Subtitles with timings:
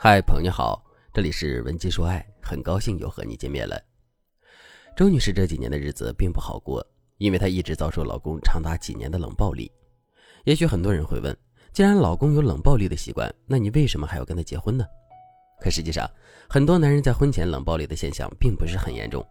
[0.00, 0.80] 嗨，朋友好，
[1.12, 3.82] 这里是文姬说爱，很高兴又和你见面了。
[4.96, 6.86] 周女士这几年的日子并不好过，
[7.16, 9.68] 因为她一直遭受老公长达几年的冷暴力。
[10.44, 11.36] 也许很多人会问，
[11.72, 14.86] 既然老公有冷暴力的习惯，那你为什么还要跟他结婚呢？
[15.60, 16.08] 可实际上，
[16.48, 19.26] 很多男人在婚前冷暴力的现象并不是很严重。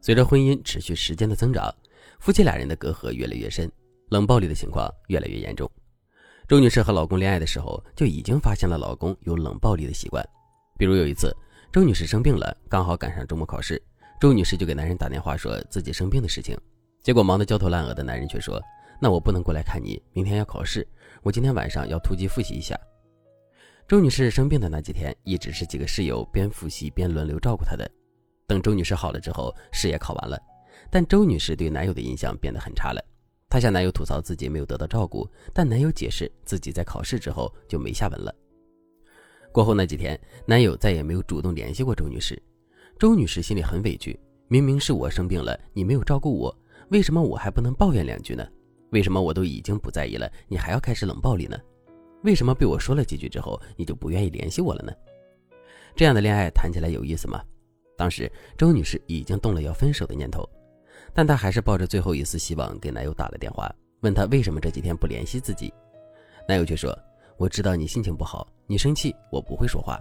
[0.00, 1.72] 随着婚姻持续时间的增长，
[2.18, 3.70] 夫妻俩人的隔阂越来越深，
[4.08, 5.70] 冷暴力的情况越来越严重。
[6.50, 10.28] 周女士和老公恋爱的时候就已经发现了老公有冷暴力的习惯，
[10.76, 11.32] 比如有一次，
[11.72, 13.80] 周女士生病了，刚好赶上周末考试，
[14.20, 16.58] 周女士就给男人打电话说自己生病的事情，
[17.04, 18.60] 结果忙得焦头烂额的男人却说
[19.00, 20.84] ：“那我不能过来看你，明天要考试，
[21.22, 22.76] 我今天晚上要突击复习一下。”
[23.86, 27.88] 周女士生病的那几天，一直是几个室友边复习边轮流照顾她的。
[28.48, 30.36] 等周女士好了之后，试也考完了，
[30.90, 33.00] 但周女士对男友的印象变得很差了。
[33.50, 38.32] 她向男友吐槽自己没有得到照顾，但男友解释自己在考试之后就没下文了。
[39.52, 42.40] 过后那几天，男友再也没有主动联系过周女士。
[42.96, 46.56] 周女士心里很委屈，明明是我生病了，你没有照顾我，
[46.90, 48.46] 为什么我还不能抱怨两句呢？
[48.90, 51.58] 为什么我都已经不在意了，你还要开始冷暴力呢？
[52.22, 54.92] 为什么被我说了几句之后，你就不愿意联系我了呢？
[55.96, 57.42] 这样的恋爱谈起来有意思吗？
[57.96, 60.48] 当时周女士已经动了要分手的念头。
[61.14, 65.72] 但她还是抱着最后一丝希望给男友打了电话，问他为什么这几天不联系自己。
[66.48, 66.96] 男友却说
[67.36, 70.00] ：“我知道你心情不好，你生气，我不会说话，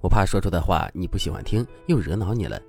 [0.00, 2.60] 我怕说出的话你不喜欢听，又惹恼你了，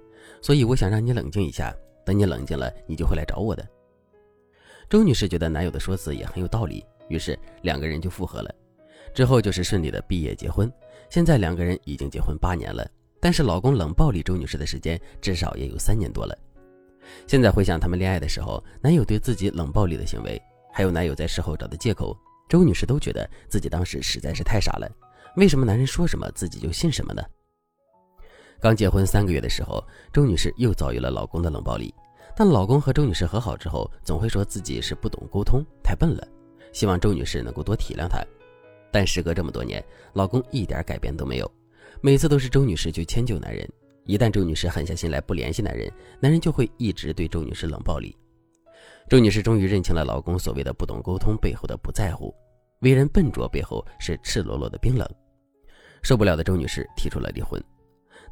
[0.42, 1.74] 所以我想让你冷静一下。
[2.04, 3.66] 等你冷静了，你就会来找我的。”
[4.90, 8.54] 周女士觉得男友的说辞也很有道理，于是两个人就复合了。
[9.14, 10.72] 之后就是顺利的毕业结婚，
[11.10, 16.38] 现在两个人已经结婚八年了，但是老公冷暴力周女士的时间至少也有三年多了。
[17.28, 20.42] 现在回想他们恋爱的时候，男友对自己冷暴力的行为，
[20.74, 22.18] 还有男友在事后找的借口，
[22.50, 24.90] 周女士都觉得自己当时实在是太傻了。
[25.38, 27.24] 为什么男人说什么自己就信什么呢？
[28.60, 31.94] 刚结婚三个月的时候，周女士又遭遇了老公的冷暴力，
[32.36, 36.28] 但老公和周女士和好之后，总会说自己是不懂沟通，太笨了，
[36.74, 38.22] 希望周女士能够多体谅他。
[38.92, 39.84] 但时隔这么多年，
[40.14, 41.50] 老公一点改变都没有，
[42.02, 43.68] 每次都是周女士去迁就男人。
[44.06, 48.16] 一旦周女士狠下心来不联系男人，男人就会一直对周女士冷暴力。
[49.10, 52.34] 周女士终于认清了老公所谓的不懂沟通背后的不在乎，
[52.80, 55.08] 为人笨拙背后是赤裸裸的冰冷。
[56.02, 57.64] 受不了的周女士提出了离婚，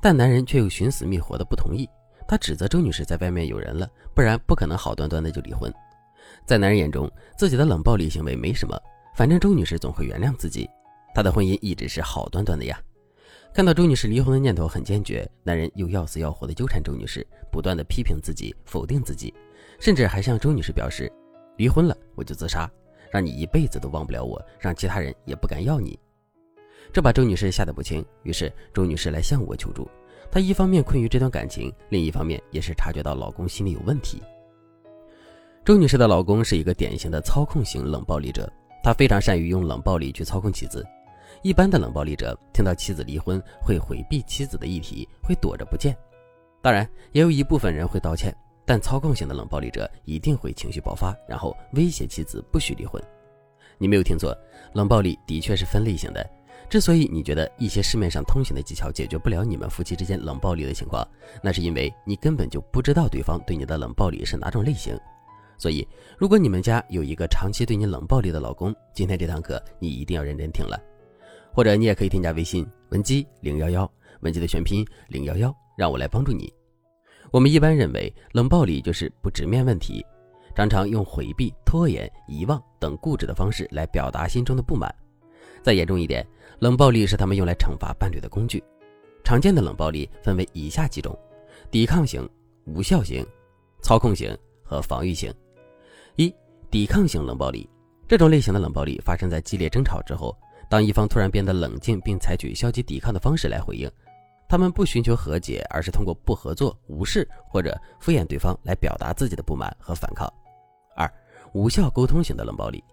[0.01, 1.87] 但男人却又寻死觅活的不同意。
[2.27, 5.71] 他指责周女士在外面有人了，不然不可能好端端的就离婚。
[6.45, 8.79] 在男人眼中，自己的冷暴力行为没什么，
[9.15, 10.69] 反正周女士总会原谅自己，
[11.13, 12.79] 他的婚姻一直是好端端的呀。
[13.59, 19.33] 看到周女士离婚的念头很坚决，男人又要死要活的纠缠周女士，不断的批评自己、否定自己，
[19.81, 21.11] 甚至还向周女士表示
[21.59, 22.71] ：“离婚了我就自杀，
[23.11, 25.99] 让你一辈子都忘不了我，让其他人也不敢要你。”
[26.93, 29.85] 这把周女士吓得不轻，于是周女士来向我求助。
[30.31, 34.23] 她一方面困于这段感情，另一方面也是察觉到老公心里有问题。
[35.65, 38.49] 周女士的老公是一个典型的操控型冷暴力者，
[38.81, 40.81] 他非常善于用冷暴力去操控妻子。
[41.41, 45.95] 一般的冷暴力者听到妻子离婚，会回避妻子的议题，会躲着不见。
[46.61, 48.35] 当然，也有一部分人会道歉，
[48.65, 53.01] 但操控型的冷暴力者一定会情绪爆发，然后威胁妻子不许离婚。
[53.77, 54.37] 你没有听错，
[54.73, 56.29] 冷暴力的确是分类型的。
[56.69, 61.07] 之所以你觉得一些市面上通行的技巧解决不了你们夫妻之间冷暴力的情况，
[61.41, 64.99] 那是因为你根本就不知道对方对你的冷暴力是哪种类型。
[65.57, 70.77] 所以，如果你们家有一个长期对你冷暴力的老公，今天这堂课你一定要认真听了。
[71.53, 76.51] 或者你也可以添加微信文姬零幺幺，文姬的全拼零幺幺，让我来帮助你。
[77.31, 80.05] 我们一般认为冷暴力就是不直面问题，
[80.55, 84.93] 常常用回避、拖延、遗忘等固执的方式来表达心中的不满。
[85.61, 86.25] 再严重一点，
[86.59, 88.63] 冷暴力是他们用来惩罚伴侣的工具。
[89.23, 91.17] 常见的冷暴力分为以下几种：
[91.69, 92.27] 抵抗型、
[92.65, 93.25] 无效型、
[93.81, 95.31] 操控型和防御型。
[96.15, 96.33] 一、
[96.71, 97.69] 抵抗型冷暴力，
[98.07, 100.35] 这种类型的冷暴力发生在激烈争吵之后。
[100.69, 103.91] 当一方突然变得冷静，并采取消极抵抗的方式来回应，
[104.47, 110.31] 他们不寻求和解，而是通过不合作、无视或者敷衍对方来表达自己的不满和反抗。
[110.95, 111.11] 二、
[111.53, 112.83] 无效沟通型的冷暴力，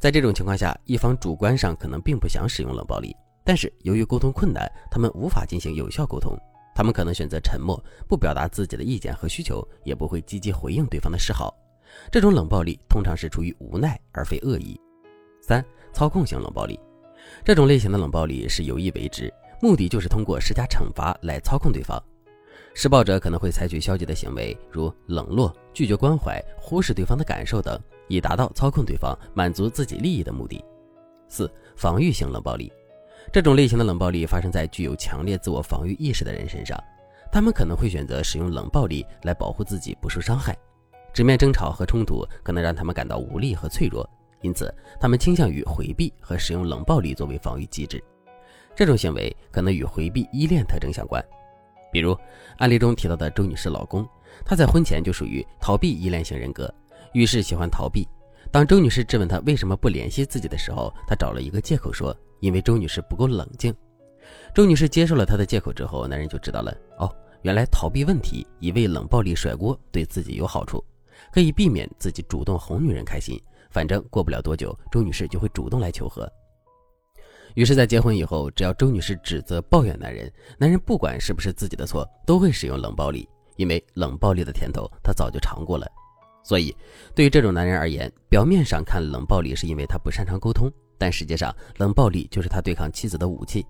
[0.00, 3.14] 在这种情况下，一方主观上可能并不想使用冷暴力，
[3.44, 6.36] 但是由于沟通困难，他们无法进行有效沟通，
[6.74, 11.54] 他们可能选择沉默，不表达自己的意见和需求，也不会积极回应对方的示好。
[12.10, 14.80] 这种冷暴力通常是出于无奈而非恶意。
[15.40, 16.78] 三、操控型冷暴力。
[17.44, 22.02] 这种类型的冷暴力是有意为之，目的就是通过施加惩罚来操控对方。
[22.74, 27.78] 施暴者可能会采取消极的行为，如冷落、拒绝关怀、忽视对方的感受等，
[28.08, 30.64] 以达到操控对方、满足自己利益的目的。
[31.28, 32.72] 四、防御型冷暴力，
[33.32, 36.82] 这种类型的冷暴力发生在具有强烈自我防御意识的人身上，
[37.30, 40.56] 他们可能会选择使用冷暴力来保护自己不受伤害。
[41.12, 44.08] 直面争吵和冲突可能让他们感到无力和脆弱，
[44.42, 48.02] 因此他们倾向于回避和使用冷暴力作为防御机制。
[48.74, 51.24] 这种行为可能与回避依恋特征相关，
[51.92, 52.16] 比如
[52.58, 54.06] 案例中提到的周女士老公，
[54.44, 56.72] 他在婚前就属于逃避依恋型人格，
[57.12, 58.06] 遇事喜欢逃避。
[58.50, 63.74] 当周女士质问他为什么不联系自己的时候，他找了一个借口说，因为周女士不够冷静。
[64.54, 70.82] 周女士接受了他的借口之后，男人就知道了，哦，原来逃避问题，一味冷暴力甩锅对自己有好处，
[71.32, 73.40] 可以避免自己主动哄女人开心。
[73.72, 76.30] 反正过不了多久，周女士就会主动来求和。
[77.54, 85.86] 于是，在结婚以后，只要周女士指责抱怨男人，男人不管是不是自己的错，都会使用冷暴力，因为冷暴力的甜头他早就尝过了。
[86.44, 86.74] 所以，
[87.14, 93.66] 对于这种男人而言，表面上看冷暴力是因为他不擅长沟通，但实际上冷暴力就是他对抗妻子的武器。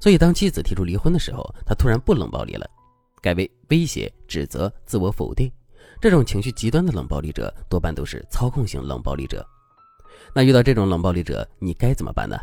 [0.00, 2.68] 所以，当妻子提出离婚的时候，他突然不冷暴力了，
[3.20, 5.50] 改为威胁、指责、自我否定。
[6.00, 9.46] 这种情绪极端的冷暴力者，多半都是操控型冷暴力者。
[10.34, 12.36] 那遇到这种冷暴力者，你该怎么办呢？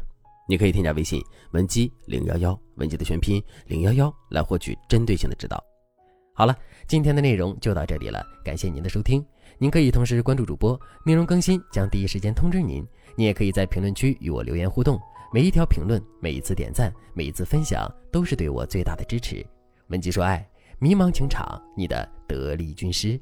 [0.48, 5.64] 你可以添加微信文姬零幺幺，文姬的全拼零幺幺，来获取针对性的指导。
[6.34, 6.56] 好了，
[6.88, 9.26] 今天的内容就到这里了，感谢您的收听。
[9.58, 12.86] 您可以同时关注主播，内容更新将第一时间通知您。
[13.16, 15.00] 您也可以在评论区与我留言互动，
[15.34, 19.46] 每一条评论、每一次点赞、每一次分享，都是对我最大的支持。
[19.88, 20.46] 文姬说爱，
[20.78, 23.20] 迷茫情场，你的得力军师。